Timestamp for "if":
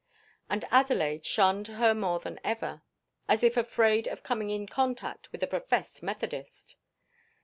3.43-3.55